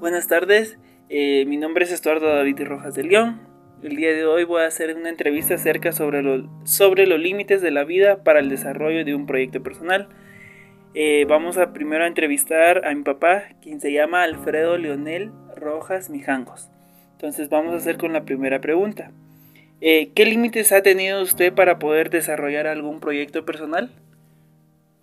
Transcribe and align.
Buenas 0.00 0.26
tardes, 0.26 0.76
eh, 1.08 1.44
mi 1.46 1.56
nombre 1.56 1.84
es 1.84 1.92
Estuardo 1.92 2.26
David 2.26 2.60
Rojas 2.64 2.94
de 2.94 3.04
León. 3.04 3.40
El 3.82 3.96
día 3.96 4.12
de 4.12 4.26
hoy 4.26 4.44
voy 4.44 4.62
a 4.62 4.66
hacer 4.66 4.94
una 4.96 5.08
entrevista 5.08 5.54
acerca 5.54 5.92
sobre, 5.92 6.22
sobre 6.64 7.06
los 7.06 7.18
límites 7.18 7.62
de 7.62 7.70
la 7.70 7.84
vida 7.84 8.22
para 8.22 8.40
el 8.40 8.50
desarrollo 8.50 9.04
de 9.04 9.14
un 9.14 9.26
proyecto 9.26 9.62
personal. 9.62 10.08
Eh, 10.94 11.24
vamos 11.28 11.58
a 11.58 11.72
primero 11.72 12.04
a 12.04 12.08
entrevistar 12.08 12.86
a 12.86 12.94
mi 12.94 13.02
papá, 13.02 13.44
quien 13.62 13.80
se 13.80 13.92
llama 13.92 14.24
Alfredo 14.24 14.76
Leonel 14.76 15.30
Rojas 15.56 16.10
Mijangos. 16.10 16.70
Entonces 17.12 17.48
vamos 17.48 17.72
a 17.72 17.76
hacer 17.76 17.96
con 17.96 18.12
la 18.12 18.24
primera 18.24 18.60
pregunta. 18.60 19.10
Eh, 19.80 20.10
¿Qué 20.14 20.26
límites 20.26 20.72
ha 20.72 20.82
tenido 20.82 21.22
usted 21.22 21.54
para 21.54 21.78
poder 21.78 22.10
desarrollar 22.10 22.66
algún 22.66 23.00
proyecto 23.00 23.44
personal? 23.44 23.90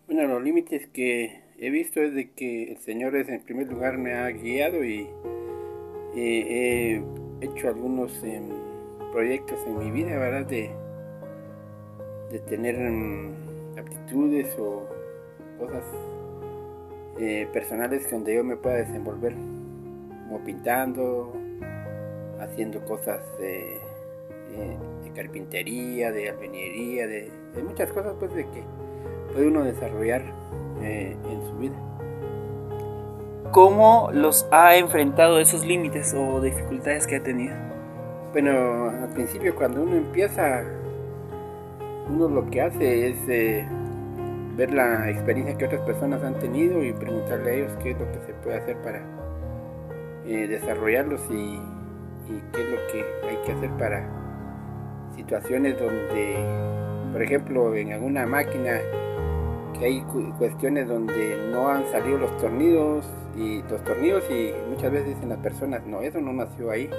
Bueno, 0.07 0.27
los 0.27 0.43
límites 0.43 0.87
que 0.87 1.41
he 1.61 1.69
visto 1.69 2.01
es 2.01 2.13
de 2.15 2.31
que 2.31 2.71
el 2.71 2.77
Señor 2.79 3.15
es 3.15 3.29
en 3.29 3.39
primer 3.41 3.71
lugar 3.71 3.97
me 3.97 4.15
ha 4.15 4.29
guiado 4.31 4.83
y 4.83 5.07
he 6.15 7.01
hecho 7.39 7.67
algunos 7.67 8.11
em, 8.23 8.49
proyectos 9.11 9.59
en 9.67 9.77
mi 9.77 9.91
vida, 9.91 10.17
¿verdad? 10.17 10.47
De, 10.47 10.71
de 12.31 12.39
tener 12.39 12.75
em, 12.75 13.31
aptitudes 13.77 14.57
o 14.57 14.89
cosas 15.59 15.83
eh, 17.19 17.47
personales 17.53 18.09
donde 18.09 18.33
yo 18.33 18.43
me 18.43 18.57
pueda 18.57 18.77
desenvolver, 18.77 19.33
como 19.33 20.43
pintando, 20.43 21.31
haciendo 22.39 22.83
cosas 22.85 23.19
de, 23.37 23.79
carpintería, 25.13 26.11
de 26.11 26.29
albañilería, 26.29 27.05
de, 27.05 27.29
muchas 27.63 27.91
cosas 27.91 28.15
pues 28.17 28.33
de 28.33 28.43
que 28.45 28.63
puede 29.33 29.47
uno 29.47 29.63
desarrollar 29.63 30.23
eh, 30.81 31.15
en 31.29 31.41
su 31.47 31.57
vida. 31.57 31.75
¿Cómo 33.51 34.09
los 34.13 34.47
ha 34.51 34.77
enfrentado 34.77 35.39
esos 35.39 35.65
límites 35.65 36.13
o 36.13 36.39
dificultades 36.39 37.05
que 37.05 37.17
ha 37.17 37.23
tenido? 37.23 37.53
Bueno, 38.31 38.89
al 38.89 39.09
principio 39.09 39.53
cuando 39.55 39.83
uno 39.83 39.97
empieza, 39.97 40.63
uno 42.07 42.29
lo 42.29 42.49
que 42.49 42.61
hace 42.61 43.09
es 43.09 43.17
eh, 43.27 43.67
ver 44.55 44.73
la 44.73 45.09
experiencia 45.09 45.57
que 45.57 45.65
otras 45.65 45.81
personas 45.81 46.23
han 46.23 46.35
tenido 46.35 46.81
y 46.81 46.93
preguntarle 46.93 47.49
a 47.49 47.53
ellos 47.55 47.71
qué 47.83 47.91
es 47.91 47.99
lo 47.99 48.09
que 48.11 48.19
se 48.25 48.33
puede 48.35 48.57
hacer 48.57 48.77
para 48.77 49.01
eh, 50.25 50.47
desarrollarlos 50.47 51.21
y, 51.29 51.59
qué 52.53 52.61
es 52.61 52.69
lo 52.69 52.77
que 52.89 53.05
hay 53.27 53.37
que 53.45 53.51
hacer 53.51 53.69
para 53.71 54.07
situaciones 55.13 55.77
donde, 55.77 56.37
por 57.11 57.21
ejemplo, 57.21 57.75
en 57.75 57.91
alguna 57.91 58.25
máquina 58.25 58.79
hay 59.83 60.01
cuestiones 60.37 60.87
donde 60.87 61.49
no 61.51 61.69
han 61.69 61.85
salido 61.91 62.19
los 62.19 62.37
tornillos 62.37 63.05
y 63.35 63.61
los 63.63 63.83
tornillos 63.83 64.23
y 64.29 64.51
muchas 64.69 64.91
veces 64.91 65.15
dicen 65.15 65.29
las 65.29 65.39
personas, 65.39 65.85
no, 65.85 66.01
eso 66.01 66.21
no 66.21 66.33
nació 66.33 66.71
ahí, 66.71 66.89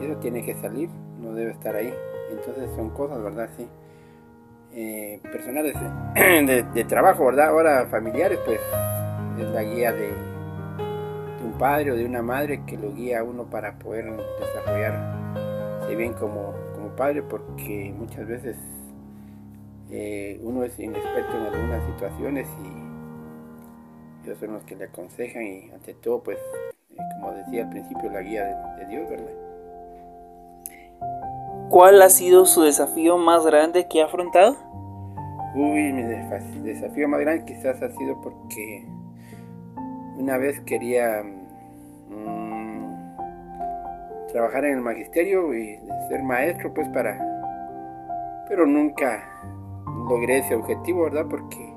eso 0.00 0.16
tiene 0.16 0.44
que 0.44 0.54
salir, 0.54 0.88
no 1.20 1.32
debe 1.32 1.52
estar 1.52 1.76
ahí. 1.76 1.92
Entonces 2.30 2.70
son 2.74 2.90
cosas, 2.90 3.22
¿verdad? 3.22 3.48
Sí. 3.56 3.68
Eh, 4.74 5.20
personales 5.22 5.74
de, 6.74 6.84
trabajo, 6.88 7.26
¿verdad? 7.26 7.48
Ahora 7.48 7.86
familiares, 7.86 8.38
pues 8.44 8.58
es 9.38 9.48
la 9.48 9.62
guía 9.62 9.92
de, 9.92 10.10
un 11.44 11.52
padre 11.58 11.92
o 11.92 11.94
de 11.94 12.04
una 12.04 12.22
madre 12.22 12.62
que 12.66 12.78
lo 12.78 12.92
guía 12.92 13.20
a 13.20 13.22
uno 13.22 13.44
para 13.44 13.78
poder 13.78 14.10
desarrollarse 14.40 15.94
bien 15.94 16.14
como, 16.14 16.54
como 16.74 16.88
padre, 16.96 17.22
porque 17.22 17.94
muchas 17.96 18.26
veces 18.26 18.56
eh, 19.90 20.40
uno 20.42 20.64
es 20.64 20.78
inexperto 20.78 21.36
en 21.36 21.54
algunas 21.54 21.84
situaciones 21.86 22.46
y 22.62 24.24
ellos 24.24 24.38
son 24.38 24.52
los 24.54 24.62
que 24.64 24.76
le 24.76 24.84
aconsejan 24.84 25.42
y 25.42 25.70
ante 25.72 25.94
todo, 25.94 26.22
pues, 26.22 26.38
eh, 26.90 26.96
como 27.20 27.32
decía 27.32 27.64
al 27.64 27.70
principio, 27.70 28.10
la 28.10 28.22
guía 28.22 28.44
de, 28.44 28.84
de 28.84 28.90
Dios, 28.90 29.10
¿verdad? 29.10 29.32
¿Cuál 31.70 32.02
ha 32.02 32.08
sido 32.10 32.44
su 32.44 32.62
desafío 32.62 33.16
más 33.16 33.46
grande 33.46 33.88
que 33.88 34.02
ha 34.02 34.04
afrontado? 34.04 34.56
Uy, 35.54 35.92
mi 35.92 36.02
desafío 36.02 37.08
más 37.08 37.20
grande 37.20 37.44
quizás 37.44 37.82
ha 37.82 37.90
sido 37.90 38.20
porque 38.22 38.86
una 40.16 40.38
vez 40.38 40.60
quería 40.60 41.22
mm, 42.08 42.94
trabajar 44.32 44.64
en 44.64 44.74
el 44.74 44.80
magisterio 44.80 45.54
y 45.54 45.78
ser 46.08 46.22
maestro, 46.22 46.72
pues 46.72 46.88
para... 46.88 47.18
Pero 48.48 48.66
nunca 48.66 49.22
ese 50.20 50.54
objetivo, 50.54 51.04
¿verdad? 51.04 51.26
Porque 51.28 51.72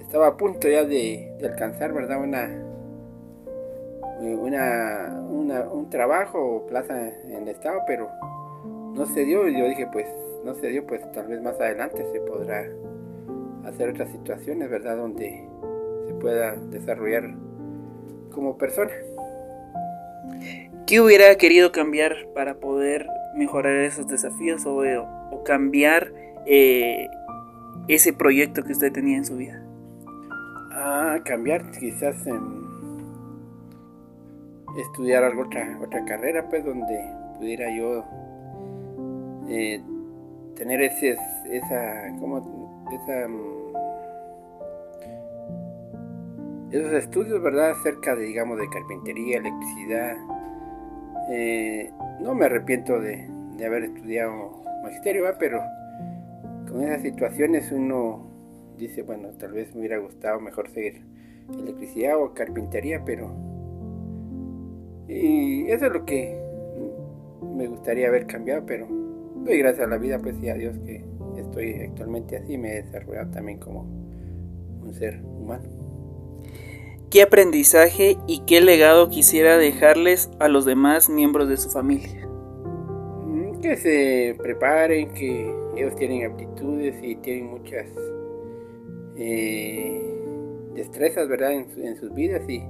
estaba 0.00 0.28
a 0.28 0.36
punto 0.36 0.68
ya 0.68 0.84
de, 0.84 1.36
alcanzar, 1.42 1.92
¿verdad? 1.92 2.20
Una, 2.20 2.48
una, 4.20 5.68
un 5.70 5.90
trabajo 5.90 6.38
o 6.38 6.66
plaza 6.66 7.08
en 7.08 7.32
el 7.32 7.48
estado, 7.48 7.80
pero 7.86 8.08
no 8.98 9.06
se 9.06 9.24
dio 9.24 9.48
y 9.48 9.56
yo 9.56 9.66
dije 9.68 9.86
pues 9.92 10.06
no 10.44 10.54
se 10.54 10.68
dio 10.68 10.84
pues 10.86 11.00
tal 11.12 11.28
vez 11.28 11.40
más 11.40 11.60
adelante 11.60 12.04
se 12.12 12.20
podrá 12.20 12.66
hacer 13.64 13.90
otras 13.90 14.10
situaciones 14.10 14.68
verdad 14.68 14.96
donde 14.96 15.46
se 16.06 16.14
pueda 16.14 16.56
desarrollar 16.56 17.30
como 18.32 18.58
persona 18.58 18.90
¿qué 20.86 21.00
hubiera 21.00 21.34
querido 21.36 21.70
cambiar 21.70 22.12
para 22.34 22.54
poder 22.54 23.06
mejorar 23.34 23.76
esos 23.76 24.08
desafíos 24.08 24.64
o, 24.66 24.82
cambiar 25.44 26.12
eh, 26.46 27.06
ese 27.88 28.12
proyecto 28.12 28.62
que 28.62 28.72
usted 28.72 28.92
tenía 28.92 29.16
en 29.16 29.24
su 29.24 29.36
vida 29.36 29.62
ah 30.72 31.18
cambiar 31.24 31.70
quizás 31.72 32.16
estudiar 34.78 35.24
alguna 35.24 35.48
otra 35.48 35.78
otra 35.80 36.04
carrera 36.04 36.48
pues 36.48 36.64
donde 36.64 36.98
pudiera 37.38 37.74
yo 37.74 38.04
eh, 39.48 39.80
tener 40.56 40.82
ese, 40.82 41.16
esa, 41.50 42.16
como, 42.18 42.40
mm, 42.40 43.68
esos 46.70 46.92
estudios, 46.92 47.42
¿verdad? 47.42 47.70
Acerca 47.70 48.14
de, 48.14 48.24
digamos, 48.24 48.58
de 48.58 48.68
carpintería, 48.68 49.38
electricidad. 49.38 50.16
Eh, 51.30 51.90
no 52.20 52.34
me 52.34 52.44
arrepiento 52.46 53.00
de, 53.00 53.26
haber 53.64 53.84
estudiado 53.84 54.62
magisterio, 54.82 55.24
pero 55.38 55.62
con 56.68 56.82
esas 56.82 57.02
situaciones 57.02 57.72
uno 57.72 58.30
dice, 58.76 59.02
bueno, 59.02 59.30
tal 59.38 59.52
vez 59.52 59.74
me 59.74 59.80
hubiera 59.80 59.98
gustado 59.98 60.40
mejor 60.40 60.70
seguir 60.70 61.02
electricidad 61.52 62.20
o 62.22 62.34
carpintería, 62.34 63.04
pero... 63.04 63.34
Y 65.08 65.70
eso 65.70 65.86
es 65.86 65.92
lo 65.92 66.04
que 66.04 66.38
me 67.56 67.66
gustaría 67.66 68.08
haber 68.08 68.26
cambiado, 68.26 68.64
pero 68.66 68.86
doy 69.44 69.58
gracias 69.58 69.86
a 69.86 69.90
la 69.90 69.96
vida, 69.96 70.18
pues 70.18 70.36
y 70.42 70.48
a 70.50 70.54
Dios 70.54 70.78
que 70.78 71.04
estoy 71.38 71.74
actualmente 71.80 72.36
así, 72.36 72.58
me 72.58 72.72
he 72.72 72.82
desarrollado 72.82 73.30
también 73.30 73.58
como 73.58 73.82
un 74.82 74.92
ser 74.94 75.20
humano. 75.22 75.64
¿Qué 77.10 77.22
aprendizaje 77.22 78.18
y 78.26 78.40
qué 78.40 78.60
legado 78.60 79.08
quisiera 79.08 79.56
dejarles 79.56 80.30
a 80.40 80.48
los 80.48 80.66
demás 80.66 81.08
miembros 81.08 81.48
de 81.48 81.56
su 81.56 81.70
familia? 81.70 82.28
Mm, 83.24 83.60
que 83.60 83.76
se 83.78 84.36
preparen, 84.42 85.14
que 85.14 85.57
ellos 85.76 85.94
tienen 85.96 86.30
aptitudes 86.30 86.96
y 87.02 87.16
tienen 87.16 87.50
muchas 87.50 87.86
eh, 89.16 90.00
destrezas, 90.74 91.28
¿verdad?, 91.28 91.52
en, 91.52 91.96
sus 91.96 92.14
vidas 92.14 92.42
y 92.48 92.60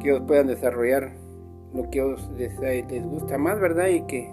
que 0.00 0.10
ellos 0.10 0.22
puedan 0.26 0.46
desarrollar 0.46 1.12
lo 1.72 1.90
que 1.90 1.98
ellos 1.98 2.30
les, 2.36 2.58
les 2.60 3.04
gusta 3.04 3.36
más, 3.36 3.60
¿verdad? 3.60 3.88
Y 3.88 4.02
que 4.02 4.30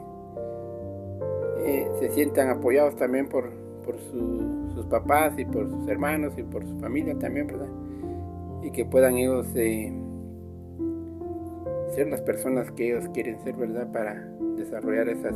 eh, 1.66 1.88
se 2.00 2.10
sientan 2.12 2.50
apoyados 2.50 2.96
también 2.96 3.28
por, 3.28 3.50
sus 4.12 4.86
papás 4.86 5.38
y 5.38 5.46
por 5.46 5.70
sus 5.70 5.88
hermanos 5.88 6.34
y 6.38 6.44
por 6.44 6.66
su 6.66 6.80
familia 6.80 7.18
también, 7.20 7.48
¿verdad? 7.48 7.68
Y 8.64 8.72
que 8.72 8.86
puedan 8.86 9.18
ellos 9.18 9.48
eh, 9.56 9.92
ser 11.94 12.08
las 12.08 12.22
personas 12.22 12.72
que 12.72 12.88
ellos 12.88 13.10
quieren 13.10 13.40
ser, 13.44 13.56
¿verdad? 13.56 13.92
Para 13.92 14.16
desarrollar 14.56 15.10
esas 15.10 15.36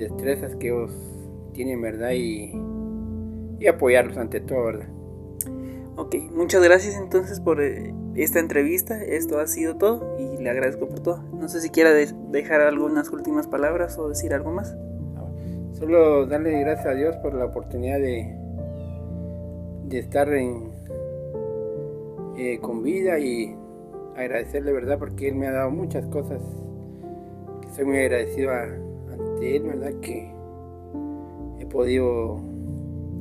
destrezas 0.00 0.56
que 0.56 0.68
ellos 0.68 0.90
tienen, 1.52 1.80
¿verdad? 1.80 2.10
Y, 2.12 2.52
y 3.60 3.66
apoyarlos 3.68 4.16
ante 4.16 4.40
todo, 4.40 4.64
¿verdad? 4.64 4.88
Ok, 5.96 6.16
muchas 6.32 6.62
gracias 6.62 6.96
entonces 6.96 7.40
por 7.40 7.62
eh, 7.62 7.94
esta 8.14 8.40
entrevista. 8.40 9.02
Esto 9.02 9.38
ha 9.38 9.46
sido 9.46 9.76
todo 9.76 10.16
y 10.18 10.42
le 10.42 10.50
agradezco 10.50 10.88
por 10.88 11.00
todo. 11.00 11.22
No 11.34 11.48
sé 11.48 11.60
si 11.60 11.70
quiera 11.70 11.92
dejar 11.92 12.62
algunas 12.62 13.10
últimas 13.10 13.46
palabras 13.46 13.98
o 13.98 14.08
decir 14.08 14.32
algo 14.32 14.50
más. 14.50 14.74
Solo 15.72 16.26
darle 16.26 16.58
gracias 16.60 16.86
a 16.86 16.94
Dios 16.94 17.16
por 17.16 17.34
la 17.34 17.46
oportunidad 17.46 17.98
de, 17.98 18.34
de 19.84 19.98
estar 19.98 20.32
en, 20.32 20.70
eh, 22.36 22.58
con 22.60 22.82
vida 22.82 23.18
y 23.18 23.54
agradecerle, 24.16 24.72
¿verdad? 24.72 24.98
Porque 24.98 25.28
Él 25.28 25.34
me 25.34 25.46
ha 25.46 25.52
dado 25.52 25.70
muchas 25.70 26.06
cosas 26.06 26.40
que 27.62 27.68
soy 27.74 27.84
muy 27.84 27.98
agradecido 27.98 28.50
ante 29.40 29.56
Él, 29.56 29.62
¿verdad? 29.62 29.92
Que 30.00 30.30
he 31.58 31.66
podido 31.66 32.40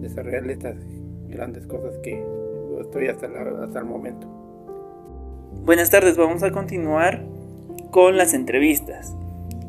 desarrollarle 0.01 0.54
estas 0.54 0.75
grandes 1.27 1.66
cosas 1.68 1.98
que 2.04 2.24
estoy 2.81 3.07
hasta, 3.07 3.27
hasta 3.63 3.80
el 3.80 3.86
momento. 3.86 4.27
Buenas 5.63 5.89
tardes, 5.89 6.18
vamos 6.18 6.44
a 6.44 6.51
continuar 6.51 7.24
con 7.92 8.18
las 8.18 8.33
entrevistas. 8.33 9.16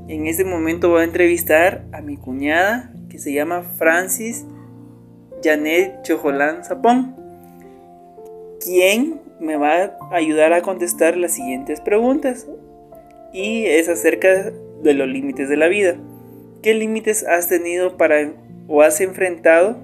En 0.09 0.27
este 0.27 0.45
momento 0.45 0.91
voy 0.91 1.03
a 1.03 1.05
entrevistar 1.05 1.85
a 1.93 2.01
mi 2.01 2.17
cuñada 2.17 2.93
que 3.09 3.19
se 3.19 3.33
llama 3.33 3.63
Francis 3.63 4.45
Janet 5.43 6.03
Chojolán 6.03 6.65
Zapón, 6.65 7.15
quien 8.63 9.21
me 9.41 9.57
va 9.57 9.85
a 9.85 10.15
ayudar 10.15 10.53
a 10.53 10.63
contestar 10.63 11.17
las 11.17 11.33
siguientes 11.33 11.81
preguntas 11.81 12.47
y 13.33 13.65
es 13.65 13.89
acerca 13.89 14.51
de 14.83 14.95
los 14.95 15.09
límites 15.09 15.49
de 15.49 15.57
la 15.57 15.69
vida. 15.69 15.97
¿Qué 16.63 16.75
límites 16.75 17.27
has 17.27 17.49
tenido 17.49 17.97
para 17.97 18.33
o 18.69 18.83
has 18.83 19.01
enfrentado 19.01 19.77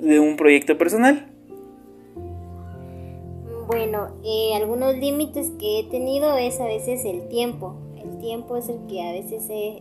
de 0.00 0.18
un 0.18 0.36
proyecto 0.36 0.76
personal? 0.76 1.28
Bueno, 3.68 4.08
eh, 4.24 4.54
algunos 4.56 4.96
límites 4.96 5.52
que 5.58 5.80
he 5.80 5.84
tenido 5.84 6.36
es 6.36 6.60
a 6.60 6.66
veces 6.66 7.04
el 7.04 7.28
tiempo. 7.28 7.74
El 7.96 8.18
tiempo 8.18 8.56
es 8.56 8.68
el 8.68 8.78
que 8.88 9.02
a 9.02 9.12
veces 9.12 9.48
he, 9.48 9.78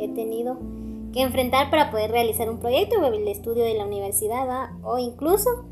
he 0.00 0.08
tenido 0.08 0.58
que 1.12 1.20
enfrentar 1.20 1.70
para 1.70 1.90
poder 1.90 2.10
realizar 2.10 2.48
un 2.48 2.58
proyecto, 2.58 3.04
el 3.06 3.28
estudio 3.28 3.64
de 3.64 3.74
la 3.74 3.84
universidad 3.84 4.70
o 4.82 4.98
incluso 4.98 5.64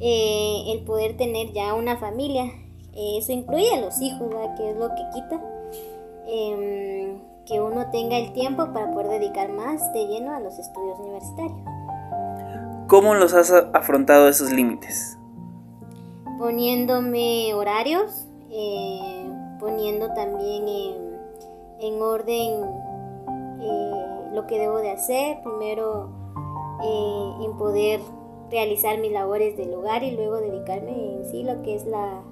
eh, 0.00 0.64
el 0.72 0.80
poder 0.84 1.16
tener 1.16 1.52
ya 1.52 1.74
una 1.74 1.98
familia. 1.98 2.44
Eh, 2.94 3.18
eso 3.18 3.32
incluye 3.32 3.70
a 3.74 3.80
los 3.80 4.00
hijos, 4.00 4.28
que 4.56 4.70
es 4.70 4.76
lo 4.76 4.88
que 4.88 5.02
quita. 5.14 5.40
Que 7.48 7.60
uno 7.60 7.90
tenga 7.90 8.18
el 8.18 8.32
tiempo 8.34 8.72
para 8.74 8.90
poder 8.90 9.20
dedicar 9.20 9.50
más 9.50 9.92
de 9.94 10.06
lleno 10.06 10.34
a 10.34 10.40
los 10.40 10.58
estudios 10.58 10.98
universitarios. 11.00 11.58
¿Cómo 12.88 13.14
los 13.14 13.32
has 13.32 13.50
afrontado 13.50 14.28
esos 14.28 14.52
límites? 14.52 15.18
Poniéndome 16.38 17.54
horarios, 17.54 18.26
eh, 18.50 19.30
poniendo 19.58 20.12
también 20.12 20.64
en, 21.80 22.02
orden 22.02 22.60
lo 24.34 24.46
que 24.46 24.58
debo 24.58 24.78
de 24.78 24.90
hacer, 24.90 25.40
primero 25.42 26.10
en 27.42 27.56
poder 27.56 28.00
realizar 28.50 28.98
mis 28.98 29.12
labores 29.12 29.56
del 29.56 29.74
hogar 29.74 30.02
y 30.02 30.12
luego 30.12 30.36
dedicarme 30.36 31.16
en 31.16 31.24
sí 31.30 31.42
lo 31.42 31.62
que 31.62 31.74
es 31.74 31.86
la, 31.86 32.22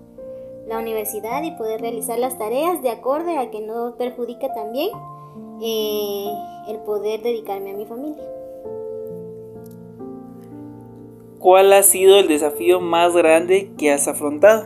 universidad 0.69 1.43
y 1.43 1.53
poder 1.53 1.81
realizar 1.81 2.19
las 2.19 2.39
tareas 2.39 2.83
de 2.83 2.91
acorde 2.91 3.39
a 3.39 3.51
que 3.51 3.61
no 3.61 3.95
perjudica 3.97 4.53
también 4.53 4.91
eh, 5.63 6.29
el 6.69 6.79
poder 6.79 7.23
dedicarme 7.23 7.71
a 7.71 7.75
mi 7.75 7.87
familia. 7.87 8.25
¿Cuál 11.39 11.73
ha 11.73 11.83
sido 11.83 12.19
el 12.19 12.29
desafío 12.29 12.81
más 12.81 13.15
grande 13.15 13.71
que 13.79 13.93
has 13.93 14.09
afrontado? 14.09 14.65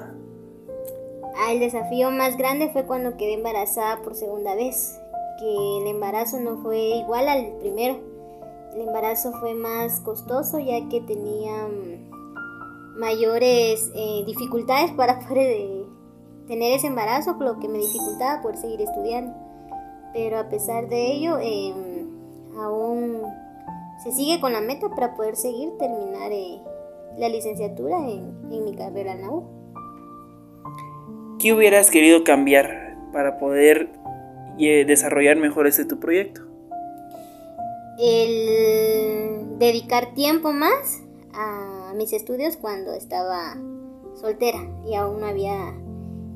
Ah, 1.36 1.52
el 1.52 1.60
desafío 1.60 2.10
más 2.10 2.36
grande 2.36 2.70
fue 2.72 2.86
cuando 2.86 3.16
quedé 3.16 3.34
embarazada 3.34 4.02
por 4.02 4.14
segunda 4.14 4.54
vez, 4.54 4.98
que 5.38 5.78
el 5.82 5.86
embarazo 5.88 6.40
no 6.40 6.58
fue 6.62 6.78
igual 6.78 7.28
al 7.28 7.52
primero 7.60 8.10
el 8.74 8.82
embarazo 8.82 9.32
fue 9.40 9.54
más 9.54 10.00
costoso 10.00 10.58
ya 10.58 10.88
que 10.88 11.00
tenía 11.00 11.66
mm, 11.66 12.98
mayores 12.98 13.90
eh, 13.94 14.22
dificultades 14.26 14.92
para 14.92 15.18
poder 15.28 15.50
eh, 15.50 15.79
tener 16.50 16.72
ese 16.72 16.88
embarazo, 16.88 17.36
lo 17.38 17.60
que 17.60 17.68
me 17.68 17.78
dificultaba 17.78 18.42
poder 18.42 18.56
seguir 18.56 18.80
estudiando. 18.80 19.32
Pero 20.12 20.36
a 20.36 20.48
pesar 20.48 20.88
de 20.88 21.12
ello, 21.12 21.38
em, 21.40 22.08
aún 22.58 23.22
se 24.02 24.10
sigue 24.10 24.40
con 24.40 24.52
la 24.52 24.60
meta 24.60 24.88
para 24.90 25.14
poder 25.14 25.36
seguir 25.36 25.70
terminar 25.78 26.32
eh, 26.32 26.60
la 27.16 27.28
licenciatura 27.28 27.98
en, 27.98 28.64
mi 28.64 28.74
carrera 28.74 29.12
en 29.12 29.22
la 29.22 29.30
U. 29.30 29.44
¿Qué 31.38 31.52
hubieras 31.52 31.88
querido 31.88 32.24
cambiar 32.24 32.96
para 33.12 33.38
poder 33.38 33.88
desarrollar 34.58 35.36
mejor 35.36 35.68
este 35.68 35.84
tu 35.84 36.00
proyecto? 36.00 36.42
el 38.02 39.58
dedicar 39.58 40.14
tiempo 40.14 40.52
más 40.52 41.02
a 41.34 41.92
mis 41.94 42.14
estudios 42.14 42.56
cuando 42.56 42.94
estaba 42.94 43.58
soltera 44.14 44.66
y 44.86 44.94
aún 44.94 45.20
no 45.20 45.26
había 45.26 45.74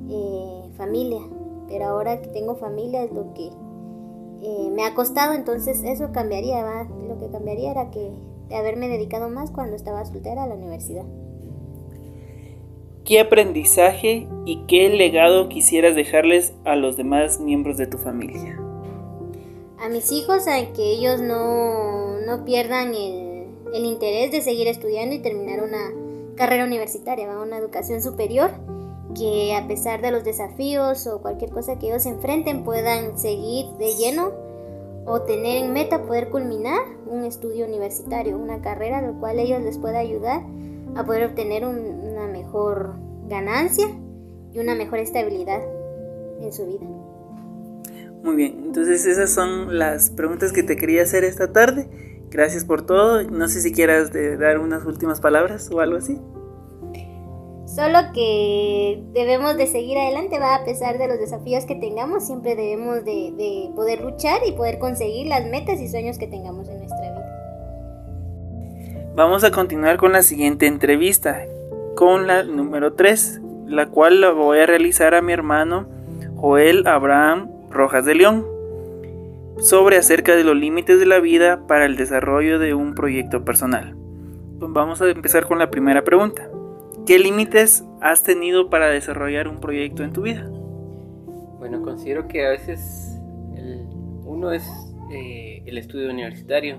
eh, 0.08 0.70
familia. 0.76 1.20
Pero 1.68 1.86
ahora 1.86 2.20
que 2.20 2.28
tengo 2.28 2.56
familia 2.56 3.02
es 3.04 3.12
lo 3.12 3.32
que 3.34 3.46
eh, 4.42 4.70
me 4.72 4.84
ha 4.84 4.94
costado, 4.94 5.34
entonces 5.34 5.82
eso 5.84 6.12
cambiaría. 6.12 6.84
Lo 7.08 7.18
que 7.18 7.30
cambiaría 7.30 7.70
era 7.70 7.90
que 7.90 8.10
de 8.48 8.56
haberme 8.56 8.88
dedicado 8.88 9.28
más 9.30 9.50
cuando 9.50 9.76
estaba 9.76 10.04
soltera 10.04 10.44
a 10.44 10.46
la 10.46 10.54
universidad. 10.54 11.04
¿Qué 13.04 13.20
aprendizaje 13.20 14.28
y 14.46 14.64
qué 14.66 14.88
legado 14.88 15.48
quisieras 15.48 15.94
dejarles 15.94 16.54
a 16.64 16.74
los 16.76 16.96
demás 16.96 17.38
miembros 17.38 17.76
de 17.76 17.86
tu 17.86 17.98
familia? 17.98 18.58
a 19.84 19.90
mis 19.90 20.12
hijos 20.12 20.48
a 20.48 20.72
que 20.72 20.92
ellos 20.92 21.20
no, 21.20 22.18
no 22.20 22.44
pierdan 22.46 22.94
el, 22.94 23.44
el, 23.74 23.84
interés 23.84 24.32
de 24.32 24.40
seguir 24.40 24.66
estudiando 24.66 25.14
y 25.14 25.18
terminar 25.18 25.62
una 25.62 25.92
carrera 26.36 26.64
universitaria, 26.64 27.28
una 27.38 27.58
educación 27.58 28.02
superior, 28.02 28.50
que 29.14 29.54
a 29.54 29.66
pesar 29.66 30.02
de 30.02 30.10
los 30.10 30.24
desafíos 30.24 31.06
o 31.06 31.20
cualquier 31.20 31.50
cosa 31.50 31.78
que 31.78 31.88
ellos 31.88 32.06
enfrenten 32.06 32.64
puedan 32.64 33.18
seguir 33.18 33.66
de 33.78 33.94
lleno 33.94 34.32
o 35.06 35.22
tener 35.22 35.64
en 35.64 35.72
meta 35.72 36.02
poder 36.02 36.30
culminar 36.30 36.80
un 37.06 37.24
estudio 37.24 37.66
universitario, 37.66 38.38
una 38.38 38.60
carrera, 38.60 39.02
lo 39.02 39.18
cual 39.20 39.38
ellos 39.38 39.62
les 39.62 39.78
pueda 39.78 39.98
ayudar 39.98 40.42
a 40.96 41.04
poder 41.04 41.24
obtener 41.24 41.64
una 41.64 42.26
mejor 42.26 42.94
ganancia 43.28 43.86
y 44.52 44.58
una 44.58 44.74
mejor 44.74 44.98
estabilidad 44.98 45.62
en 46.40 46.52
su 46.52 46.66
vida. 46.66 46.86
Muy 48.22 48.36
bien, 48.36 48.62
entonces 48.64 49.04
esas 49.04 49.30
son 49.30 49.78
las 49.78 50.10
preguntas 50.10 50.52
que 50.52 50.62
te 50.62 50.76
quería 50.76 51.02
hacer 51.02 51.24
esta 51.24 51.52
tarde. 51.52 51.88
Gracias 52.30 52.64
por 52.64 52.86
todo. 52.86 53.22
No 53.22 53.48
sé 53.48 53.60
si 53.60 53.72
quieras 53.72 54.10
dar 54.12 54.58
unas 54.58 54.86
últimas 54.86 55.20
palabras 55.20 55.70
o 55.70 55.80
algo 55.80 55.98
así. 55.98 56.18
Solo 57.74 57.98
que 58.12 59.02
debemos 59.12 59.56
de 59.56 59.66
seguir 59.66 59.98
adelante, 59.98 60.38
va 60.38 60.54
a 60.54 60.64
pesar 60.64 60.96
de 60.96 61.08
los 61.08 61.18
desafíos 61.18 61.64
que 61.64 61.74
tengamos, 61.74 62.24
siempre 62.24 62.54
debemos 62.54 63.04
de, 63.04 63.32
de 63.36 63.68
poder 63.74 64.00
luchar 64.00 64.42
y 64.46 64.52
poder 64.52 64.78
conseguir 64.78 65.26
las 65.26 65.44
metas 65.46 65.80
y 65.80 65.88
sueños 65.88 66.16
que 66.16 66.28
tengamos 66.28 66.68
en 66.68 66.78
nuestra 66.78 67.00
vida. 67.00 67.34
Vamos 69.16 69.42
a 69.42 69.50
continuar 69.50 69.96
con 69.96 70.12
la 70.12 70.22
siguiente 70.22 70.66
entrevista, 70.66 71.42
con 71.96 72.28
la 72.28 72.44
número 72.44 72.92
3, 72.92 73.40
la 73.66 73.86
cual 73.86 74.20
la 74.20 74.30
voy 74.30 74.60
a 74.60 74.66
realizar 74.66 75.16
a 75.16 75.22
mi 75.22 75.32
hermano 75.32 75.86
Joel 76.36 76.86
Abraham 76.86 77.50
Rojas 77.70 78.04
de 78.04 78.14
León 78.14 78.46
sobre 79.58 79.96
acerca 79.96 80.36
de 80.36 80.44
los 80.44 80.56
límites 80.56 81.00
de 81.00 81.06
la 81.06 81.18
vida 81.18 81.66
para 81.66 81.86
el 81.86 81.96
desarrollo 81.96 82.60
de 82.60 82.74
un 82.74 82.94
proyecto 82.94 83.44
personal. 83.44 83.96
Vamos 84.58 85.02
a 85.02 85.08
empezar 85.08 85.46
con 85.46 85.58
la 85.58 85.70
primera 85.70 86.04
pregunta. 86.04 86.48
¿Qué 87.06 87.18
límites 87.18 87.84
has 88.00 88.22
tenido 88.22 88.70
para 88.70 88.88
desarrollar 88.88 89.46
un 89.46 89.60
proyecto 89.60 90.02
en 90.02 90.12
tu 90.12 90.22
vida? 90.22 90.48
Bueno, 91.58 91.82
considero 91.82 92.26
que 92.28 92.46
a 92.46 92.50
veces 92.50 93.20
uno 94.24 94.50
es 94.52 94.66
eh, 95.12 95.62
el 95.66 95.76
estudio 95.76 96.10
universitario. 96.10 96.78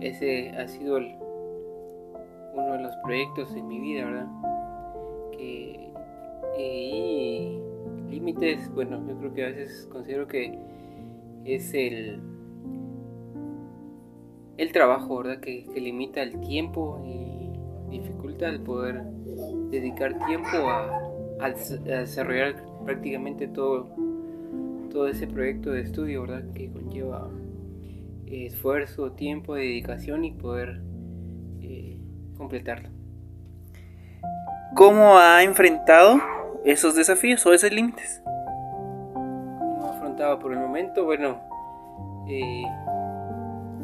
ese 0.00 0.50
ha 0.56 0.66
sido 0.66 0.96
uno 0.96 2.72
de 2.72 2.82
los 2.82 2.96
proyectos 3.04 3.54
en 3.54 3.68
mi 3.68 3.78
vida, 3.78 4.06
¿verdad? 4.06 4.26
Que 5.32 5.90
y 6.58 7.60
límites, 8.08 8.72
bueno, 8.74 9.02
yo 9.06 9.18
creo 9.18 9.34
que 9.34 9.44
a 9.44 9.48
veces 9.48 9.88
considero 9.92 10.26
que 10.26 10.58
es 11.44 11.72
el, 11.74 12.20
el 14.60 14.72
trabajo, 14.72 15.16
¿verdad? 15.16 15.40
Que, 15.40 15.66
limita 15.74 16.22
el 16.22 16.38
tiempo 16.40 17.02
y 17.02 17.96
dificulta 17.96 18.46
el 18.46 18.60
poder 18.60 19.02
dedicar 19.70 20.18
tiempo 20.26 20.48
a, 20.68 21.06
desarrollar 21.84 22.62
prácticamente 22.84 23.48
todo, 23.48 23.88
todo 24.90 25.08
ese 25.08 25.26
proyecto 25.26 25.70
de 25.70 25.80
estudio, 25.80 26.20
¿verdad? 26.22 26.44
Que 26.52 26.70
conlleva 26.70 27.30
esfuerzo, 28.26 29.12
tiempo, 29.12 29.54
dedicación 29.54 30.26
y 30.26 30.32
poder 30.32 30.82
eh, 31.62 31.96
completarlo. 32.36 32.90
¿Cómo 34.76 35.16
ha 35.16 35.42
enfrentado 35.42 36.20
esos 36.66 36.94
desafíos 36.94 37.44
o 37.46 37.54
esos 37.54 37.72
límites? 37.72 38.22
Afrontaba 39.82 40.38
por 40.38 40.52
el 40.52 40.58
momento, 40.58 41.06
bueno, 41.06 41.40
eh, 42.28 42.62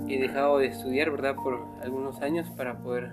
he 0.09 0.21
dejado 0.21 0.59
de 0.59 0.67
estudiar, 0.67 1.11
¿verdad? 1.11 1.35
Por 1.37 1.67
algunos 1.83 2.21
años 2.23 2.51
para 2.51 2.79
poder 2.79 3.13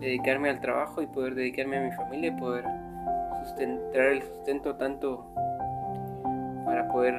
dedicarme 0.00 0.50
al 0.50 0.60
trabajo 0.60 1.02
y 1.02 1.06
poder 1.06 1.34
dedicarme 1.34 1.78
a 1.78 1.82
mi 1.82 1.92
familia 1.92 2.28
y 2.36 2.40
poder 2.40 2.64
sustentar 3.44 4.06
el 4.06 4.22
sustento 4.22 4.76
tanto 4.76 5.26
para 6.64 6.88
poder 6.88 7.14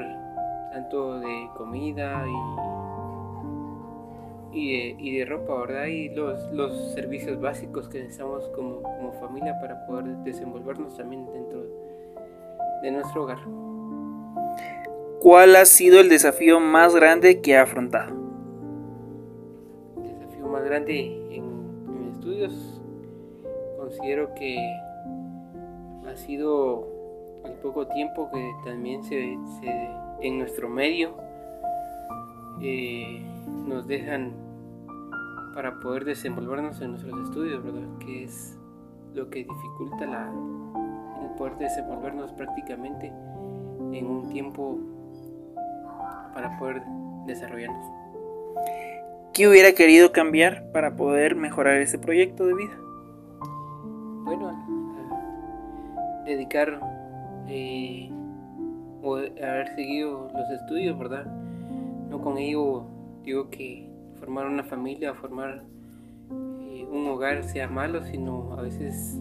tanto 0.72 1.20
de 1.20 1.50
comida 1.56 2.26
y 2.28 2.64
y 4.56 5.18
de, 5.18 5.26
ropa, 5.26 5.56
¿verdad? 5.62 5.86
Y 5.88 6.10
los, 6.10 6.52
los 6.52 6.94
servicios 6.94 7.40
básicos 7.42 7.90
que 7.90 8.00
necesitamos 8.00 8.48
como, 8.56 8.82
como 8.82 9.12
familia 9.14 9.58
para 9.60 9.86
poder 9.86 10.06
desenvolvernos 10.24 10.96
también 10.96 11.26
dentro 11.34 11.66
de 12.82 12.92
nuestro 12.92 13.24
hogar. 13.24 13.40
¿Cuál 15.22 15.56
ha 15.56 15.66
sido 15.66 16.00
el 16.00 16.10
desafío 16.10 16.60
más 16.60 16.96
grande 16.96 17.42
que 17.42 17.58
ha 17.58 17.64
afrontado? 17.64 18.23
En, 20.76 22.10
estudios 22.16 22.82
considero 23.78 24.34
que 24.34 24.58
ha 26.08 26.16
sido 26.16 26.88
el 27.46 27.52
poco 27.62 27.86
tiempo 27.88 28.30
que 28.34 28.52
también 28.66 29.04
se, 29.04 29.38
en 30.22 30.38
nuestro 30.40 30.70
medio 30.70 31.16
eh, 32.60 33.22
nos 33.68 33.86
dejan 33.88 34.34
para 35.54 35.80
poder 35.80 36.06
desenvolvernos 36.06 36.82
en 36.82 36.92
nuestros 36.92 37.20
estudios, 37.28 37.64
¿verdad? 37.64 37.88
Que 38.00 38.24
es 38.24 38.58
lo 39.14 39.30
que 39.30 39.44
dificulta 39.44 40.08
la, 40.08 40.34
el 41.22 41.36
poder 41.38 41.56
desenvolvernos 41.58 42.32
prácticamente 42.34 43.08
en 43.92 44.08
un 44.08 44.28
tiempo 44.30 44.80
para 46.34 46.58
poder 46.58 46.82
desarrollarnos. 47.28 47.86
¿Qué 49.34 49.48
hubiera 49.48 49.74
querido 49.74 50.12
cambiar 50.12 50.72
para 50.72 50.96
poder 50.96 51.36
mejorar 51.36 51.82
ese 51.82 51.98
proyecto 51.98 52.46
de 52.46 52.54
vida? 52.54 52.78
Bueno, 54.26 54.52
dedicar 56.24 56.80
eh, 57.48 58.12
o 59.02 59.16
haber 59.16 59.74
seguido 59.76 60.30
los 60.32 60.50
estudios, 60.52 61.00
¿verdad? 61.00 61.26
No 62.12 62.22
con 62.22 62.38
ello 62.38 62.86
digo 63.24 63.50
que 63.50 63.90
formar 64.20 64.46
una 64.46 64.64
familia, 64.64 65.16
formar 65.16 65.64
eh, 66.62 66.86
un 66.92 67.08
hogar 67.08 67.44
sea 67.44 67.68
malo, 67.68 68.04
sino 68.04 68.54
a 68.54 68.62
veces 68.62 69.20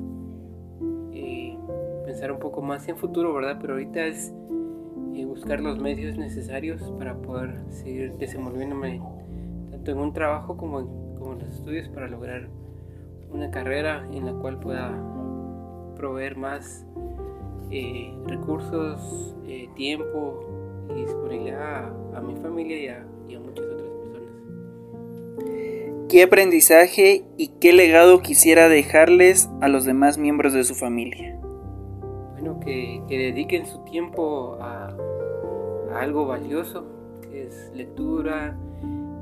eh, 1.15 1.57
pensar 2.05 2.33
un 2.33 2.39
poco 2.39 2.61
más 2.61 2.87
en 2.87 2.99
futuro, 2.99 3.33
¿verdad? 3.33 3.57
Pero 3.63 3.73
ahorita 3.73 4.05
es 4.05 4.31
eh, 5.15 5.25
buscar 5.25 5.61
los 5.61 5.79
medios 5.79 6.19
necesarios 6.19 6.83
para 6.99 7.17
poder 7.17 7.65
seguir 7.71 8.13
desenvolviéndome 8.19 9.01
en 9.91 9.99
un 9.99 10.13
trabajo 10.13 10.57
como 10.57 10.81
en, 10.81 10.87
como 11.19 11.33
en 11.33 11.41
los 11.41 11.49
estudios 11.49 11.89
para 11.89 12.09
lograr 12.09 12.49
una 13.31 13.51
carrera 13.51 14.07
en 14.13 14.27
la 14.27 14.33
cual 14.35 14.59
pueda 14.59 14.93
proveer 15.97 16.37
más 16.37 16.87
recursos, 18.27 19.35
tiempo 19.75 20.87
y 20.95 21.05
disponibilidad 21.05 21.91
a, 22.15 22.21
mi 22.21 22.35
familia 22.37 22.79
y 22.79 22.89
a, 22.89 23.07
y 23.29 23.35
a 23.35 23.41
muchas 23.41 23.65
otras 23.65 23.83
¿Qué 26.09 26.23
aprendizaje 26.23 27.25
y 27.39 27.49
qué 27.59 27.73
legado 27.73 28.21
quisiera 28.21 28.69
dejarles 28.69 29.49
a 29.63 29.69
los 29.69 29.87
demás 29.87 30.19
miembros 30.19 30.53
de 30.53 30.65
su 30.65 30.75
familia? 30.75 31.39
Bueno, 32.33 32.61
que, 32.61 33.03
dediquen 33.09 33.65
su 33.65 33.79
tiempo 33.85 34.59
a, 34.61 34.95
algo 35.95 36.27
valioso, 36.27 36.85
que 37.23 37.45
es 37.45 37.71
lectura, 37.75 38.59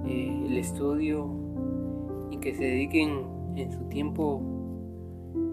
eh, 0.07 0.45
el 0.47 0.57
estudio, 0.57 1.28
y 2.30 2.38
que 2.38 2.54
se 2.54 2.64
dediquen 2.64 3.25
en 3.57 3.73
su 3.73 3.85
tiempo 3.88 4.42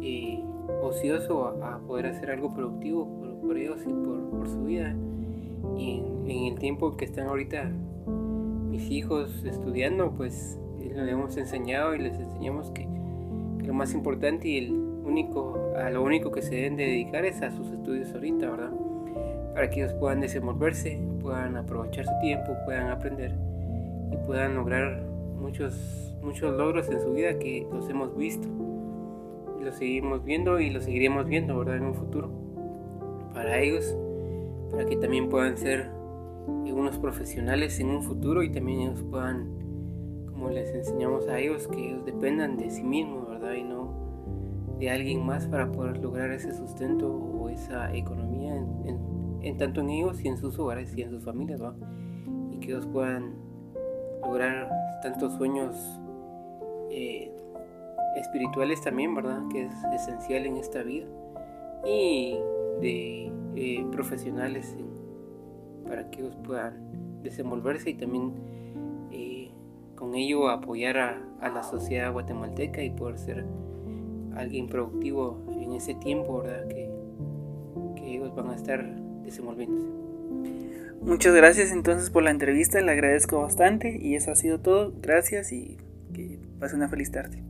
eh, 0.01 0.43
ocioso 0.81 1.47
a, 1.63 1.79
poder 1.79 2.07
hacer 2.07 2.31
algo 2.31 2.53
productivo 2.53 3.07
por, 3.41 3.57
ellos 3.57 3.79
y 3.85 3.93
por, 3.93 4.47
su 4.47 4.63
vida. 4.63 4.95
Y 5.77 6.03
en, 6.27 6.53
el 6.53 6.59
tiempo 6.59 6.95
que 6.95 7.05
están 7.05 7.27
ahorita 7.27 7.71
mis 8.69 8.89
hijos 8.91 9.43
estudiando, 9.43 10.11
pues 10.11 10.59
les 10.79 11.09
hemos 11.09 11.35
enseñado 11.37 11.95
y 11.95 11.99
les 11.99 12.17
enseñamos 12.17 12.71
que, 12.71 12.87
lo 13.65 13.73
más 13.73 13.93
importante 13.93 14.47
y 14.47 14.57
el 14.59 14.71
único, 14.71 15.73
a 15.75 15.89
lo 15.89 16.01
único 16.03 16.31
que 16.31 16.41
se 16.41 16.55
deben 16.55 16.77
de 16.77 16.85
dedicar 16.85 17.25
es 17.25 17.41
a 17.41 17.51
sus 17.51 17.69
estudios 17.69 18.13
ahorita, 18.13 18.49
¿verdad? 18.49 18.71
Para 19.53 19.69
que 19.69 19.81
ellos 19.81 19.93
puedan 19.93 20.21
desenvolverse, 20.21 20.97
puedan 21.21 21.57
aprovechar 21.57 22.05
su 22.05 22.13
tiempo, 22.21 22.55
puedan 22.65 22.87
aprender 22.87 23.46
y 24.11 24.17
puedan 24.25 24.55
lograr 24.55 25.03
muchos, 25.39 26.15
muchos 26.21 26.55
logros 26.57 26.89
en 26.89 27.01
su 27.01 27.13
vida 27.13 27.37
que 27.39 27.67
los 27.71 27.89
hemos 27.89 28.15
visto 28.17 28.47
los 29.67 29.75
seguimos 29.75 30.23
viendo 30.23 30.59
y 30.59 30.69
los 30.69 30.85
seguiremos 30.85 31.27
viendo, 31.27 31.57
¿verdad? 31.57 31.77
En 31.77 31.85
un 31.85 31.93
futuro. 31.93 32.31
Para 33.33 33.59
ellos, 33.59 33.95
para 34.71 34.85
que 34.85 34.95
también 34.95 35.29
puedan 35.29 35.57
ser 35.57 35.89
unos 36.47 36.97
profesionales 36.99 37.79
en 37.79 37.89
un 37.89 38.03
futuro 38.03 38.43
y 38.43 38.51
también 38.51 38.81
ellos 38.81 39.03
puedan 39.09 39.49
como 40.31 40.49
les 40.49 40.73
enseñamos 40.73 41.27
a 41.27 41.39
ellos, 41.39 41.67
que 41.67 41.89
ellos 41.89 42.05
dependan 42.05 42.57
de 42.57 42.69
sí 42.69 42.83
mismos, 42.83 43.27
¿verdad? 43.27 43.53
Y 43.53 43.63
no 43.63 44.07
de 44.79 44.91
alguien 44.91 45.25
más 45.25 45.47
para 45.47 45.71
poder 45.71 45.97
lograr 45.97 46.31
ese 46.31 46.53
sustento 46.53 47.11
o 47.11 47.49
esa 47.49 47.93
economía 47.95 48.55
en, 48.55 49.57
tanto 49.57 49.81
en 49.81 49.89
ellos 49.89 50.23
y 50.23 50.27
en 50.27 50.37
sus 50.37 50.59
hogares 50.59 50.95
y 50.95 51.01
en 51.01 51.09
sus 51.09 51.23
familias. 51.23 51.59
Y 52.51 52.59
que 52.59 52.67
ellos 52.67 52.85
puedan 52.85 53.33
lograr 54.27 54.69
tantos 55.01 55.34
sueños 55.34 56.00
eh, 56.91 57.31
espirituales 58.15 58.81
también, 58.81 59.15
¿verdad? 59.15 59.41
Que 59.50 59.65
es 59.65 59.74
esencial 59.93 60.46
en 60.46 60.57
esta 60.57 60.84
vida. 60.84 61.07
Y 61.86 62.38
de 62.81 63.31
eh, 63.55 63.86
profesionales 63.91 64.75
para 65.88 66.10
que 66.12 66.19
ellos 66.22 66.36
puedan 66.43 67.22
desenvolverse 67.24 67.89
y 67.89 67.93
también 67.93 68.34
con 69.98 70.13
ello 70.13 70.48
apoyar 70.50 70.98
a, 70.98 71.50
la 71.50 71.63
sociedad 71.63 72.13
guatemalteca 72.13 72.84
y 72.84 72.91
poder 72.91 73.17
ser 73.17 73.46
alguien 74.36 74.67
productivo 74.67 75.43
en 75.60 75.74
ese 75.74 75.96
tiempo, 75.96 76.43
¿verdad? 76.43 76.67
Que 76.67 78.13
ellos 78.15 78.34
van 78.36 78.51
a 78.51 78.55
estar 78.55 78.86
desenvolviéndose. 79.24 80.06
Muchas 81.01 81.33
gracias 81.33 81.71
entonces 81.71 82.09
por 82.09 82.23
la 82.23 82.31
entrevista, 82.31 82.81
le 82.81 82.91
agradezco 82.91 83.41
bastante 83.41 83.97
y 84.01 84.15
eso 84.15 84.31
ha 84.31 84.35
sido 84.35 84.59
todo. 84.59 84.93
Gracias 85.01 85.51
y 85.51 85.77
que 86.13 86.39
pase 86.59 86.75
una 86.75 86.89
feliz 86.89 87.11
tarde. 87.11 87.43